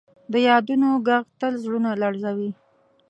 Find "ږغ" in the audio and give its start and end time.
1.05-1.25